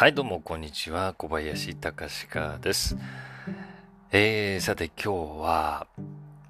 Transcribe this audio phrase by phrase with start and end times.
[0.00, 1.12] はい、どうも、こんにちは。
[1.12, 2.26] 小林隆史
[2.62, 2.96] です。
[4.10, 5.86] えー、さて今日は、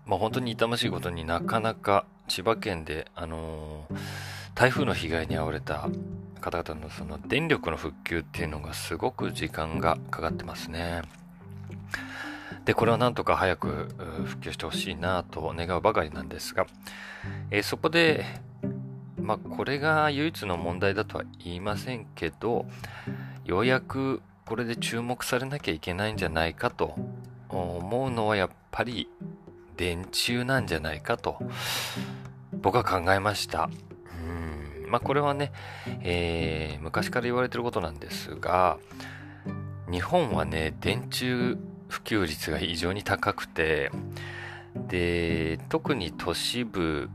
[0.06, 3.96] まあ、本当に痛ましいことになかなか千葉県で、あのー、
[4.54, 5.88] 台風の被害に遭われた
[6.40, 11.02] 方々のその電力の復旧っていうのがすごく時間がかかってますね。
[12.64, 13.88] で、これはなんとか早く
[14.26, 16.68] 復旧してほしいなと願うばかりなんですが、
[17.50, 18.24] えー、そこで、
[19.20, 22.64] まあ、これが唯一の問題だとは言いませんけど、
[23.44, 26.94] ようやくこれで注目されなきゃいけないんじゃないかと。
[27.48, 29.08] 思うのはやっぱり
[29.76, 31.38] 電柱なんじゃないかと。
[32.52, 33.70] 僕は考えました。
[34.84, 34.90] うん。
[34.90, 35.52] まあこれはね、
[36.02, 38.78] えー、昔から言われてることなんですが
[39.90, 41.56] 日本はね電柱
[41.88, 43.90] 普及率が非常に高くて
[44.88, 47.08] で特に都市部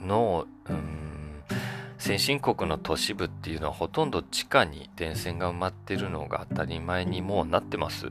[0.00, 1.11] の、うん
[2.02, 8.08] 先進国の都市部っていうのはほとんど地下に電線が埋まってるのが当たり前にもうなってます。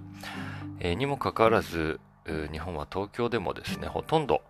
[0.80, 2.00] えー、にもかかわらず、
[2.54, 4.44] 日本は東京でもですね、ほとんど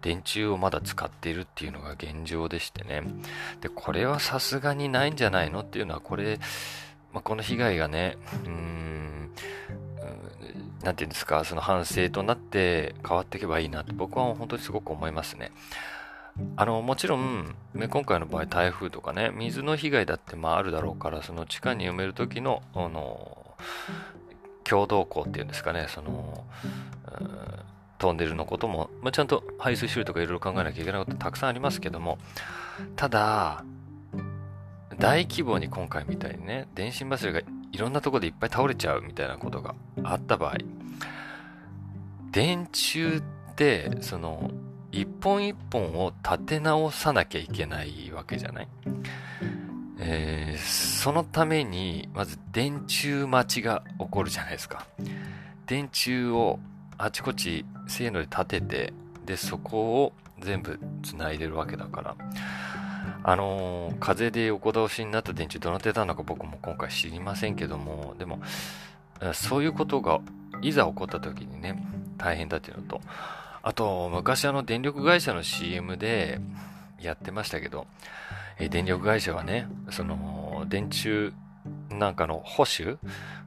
[0.00, 3.04] 電柱をまだ使っているっていうのが現状でしてね。
[3.60, 6.40] で、これはさすがにないんじゃないのっていうのは、これ、
[7.12, 9.30] まあ、この被害がね、うーん、
[10.82, 15.52] なんていうんですか、その反省となって変わっていけばいいなって僕は本当にすごく思いますね。
[16.56, 23.46] あのもちろん、ね、今回の場合台風とかね水の被害だってまああるだろうからその地下に埋める時のあの
[24.64, 25.86] 共同校っていうんですかね。
[25.88, 26.44] その、
[27.20, 27.28] うん、
[27.98, 32.18] トンネルのことも、まあ、ちゃんと排水処理とかいろいろ考えなきゃいけないことたくさんありますけども
[32.96, 33.64] ただ
[34.98, 40.56] 大規模に今回みたいにね電信柱がいろんなとこでいっぱい倒れちゃうみたいなことがあった場合
[42.30, 43.22] 電柱っ
[43.54, 44.50] てその
[44.92, 48.68] 一本一本を立て直さなきゃいけないわけじゃない、
[49.98, 54.86] えー、そのために、まず電柱待ちが起こるじゃないですか。
[55.66, 56.60] 電柱を
[56.98, 58.92] あちこちせーので立てて、
[59.24, 62.16] で、そこを全部繋いでるわけだから、
[63.24, 68.40] あのー、風で横倒しになった電柱どの程度なのか僕も今回知りませんけども、でも、
[69.32, 70.20] そういうことが
[70.60, 71.82] いざ起こった時にね、
[72.18, 73.00] 大変だっていうのと、
[73.62, 76.40] あと、昔あの電力会社の CM で
[77.00, 77.86] やってましたけど、
[78.58, 81.32] え電力会社はね、その、電柱
[81.90, 82.98] なんかの保守、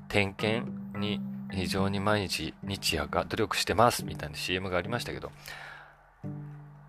[0.07, 1.19] 点検に
[1.51, 5.31] 非常に毎日、日夜が努力してますみたいな CM がありましたけど、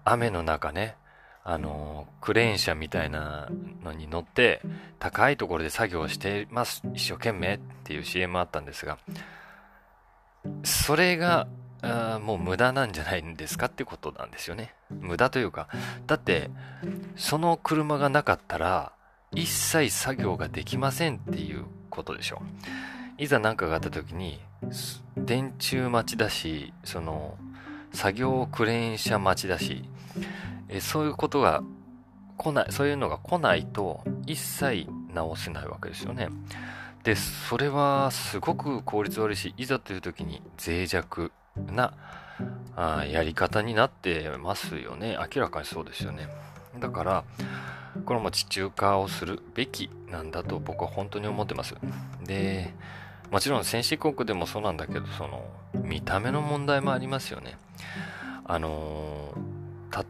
[0.05, 0.97] 雨の中ね、
[1.43, 3.49] あの、クレーン車みたいな
[3.83, 4.61] のに乗って、
[4.99, 8.99] 高いところで作業してます、一生懸命っていう CM あったんですが、
[10.63, 11.49] それが
[11.87, 14.75] あもう無駄なんじゃないんですかってことなんですよね。
[14.91, 15.69] 無駄というか、
[16.07, 16.51] だって、
[17.17, 18.93] その車がなかったら、
[19.33, 22.43] 一切作業ができませんっていうことでしょ
[23.19, 23.23] う。
[23.23, 24.41] いざ何かがあった時に、
[25.17, 27.37] 電柱待ちだし、その、
[27.93, 29.89] 作業クレーン車待ちだし、
[30.69, 31.63] えそういうことが
[32.37, 36.29] 来ない、そういうのが来ないと、一切直せないわけですよね。
[37.05, 41.33] で、それはすごく効率悪いし、いざという時に脆弱
[41.73, 41.93] な
[42.77, 45.17] あやり方になってますよね。
[45.35, 46.29] 明らかにそうですよね。
[46.79, 47.25] だから、
[48.05, 51.75] これも地中化をするべきなんだと僕は本当に思ってます。
[52.25, 52.75] で、
[53.31, 55.45] もちろん先進国でもそうなんだけど、その、
[55.75, 57.57] 見た目の問題もありますよね。
[58.45, 59.35] あの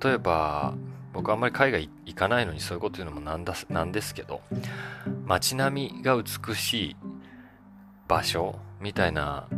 [0.02, 0.74] 例えば、
[1.14, 4.42] 僕あんまり海外行かないのにそういうこと言うのもなんだなんですけど、
[5.24, 6.96] 街並みが美しい
[8.06, 9.48] 場所みたいな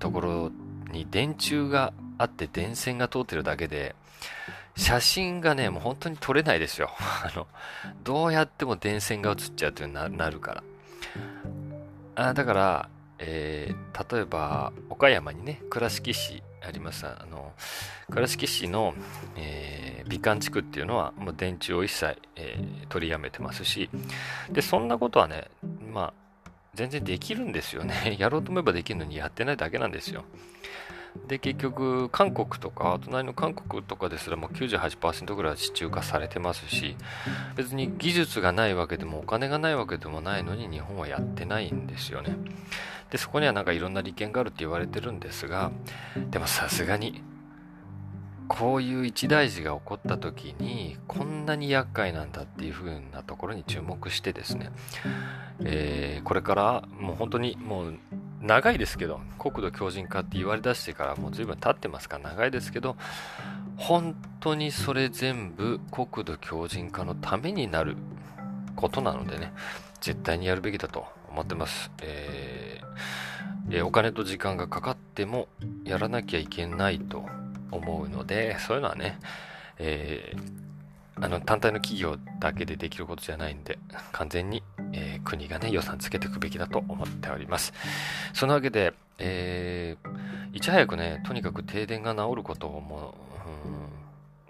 [0.00, 0.50] ところ
[0.94, 3.94] に電柱があって電線が通ってるだけで、
[4.76, 6.90] 写真がね、もう本当に撮れないですよ。
[6.98, 7.46] あの、
[8.02, 10.64] どうやっても電線が映っちゃうというななるから。
[12.16, 12.88] あだから、
[13.18, 17.06] えー、例えば、岡山にね、倉敷市あります。
[17.06, 17.52] あの、
[18.10, 18.94] 倉敷市の、
[19.36, 23.88] えー、美観地区っていうのは、もう電柱を一切、えー、取りやめてますし、
[24.50, 25.48] で、そんなことはね、
[25.92, 26.23] まあ、
[26.74, 28.16] 全然できるんですよね。
[28.18, 30.24] やろうと思えばできるのにやってないだけなんですよ。
[31.28, 36.96] で結局韓国とか隣の韓国とかですらもう98%ぐらい地中化されてますし
[37.56, 42.36] 別に技術がないわけでもお金がないわけでもないのに日本はやってないんですよね
[43.10, 45.70] でそこにはなんかいろんな利権があるって言われてるんですが
[46.30, 47.22] でもさすがに
[48.48, 54.70] こういう一大事が起こった時にこんなに厄介なんだっていう風なところに注目してですね、
[55.60, 57.98] えー、これからもう本当にもう
[58.42, 62.96] 長いですけど、国土強靭化って言われ出してからもう随分経ってますから長いですけど、
[63.76, 67.96] 本当にそれ全部国土強靭化のためになる
[68.76, 69.54] ことなのでね、
[70.00, 71.90] 絶対にやるべきだと思ってます。
[72.02, 75.48] えー、えー、お金と時間がかかっても
[75.84, 77.24] やらなきゃいけないと
[77.74, 79.18] 思うので、そういうのはね、
[79.78, 83.78] えー、あの単体の企業だけでできることじゃないんで、
[84.12, 84.62] 完全に、
[84.92, 87.72] えー、国がね、予算つけていくべきだと思っております。
[88.32, 93.14] そのわけで、えー、いち早くね、とにかく停電が治ることをも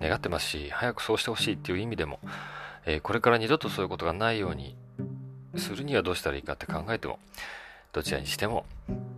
[0.00, 2.18] う、願ってますし、早くそうしてほしいっていう意味でも、
[2.86, 4.76] えー、これから二度とそういうことがないように
[5.56, 7.18] するにはどうしたらいいかって考えても、
[7.92, 8.66] どちらにしても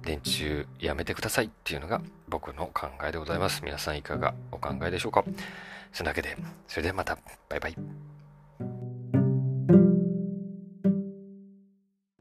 [0.07, 3.61] 電柱やめてくださいっていうのが僕の考えでございます。
[3.65, 5.25] 皆さんいかがお考えでしょうか
[5.93, 6.37] そんなわけで、
[6.69, 7.19] それではまた、
[7.49, 7.77] バイバイ。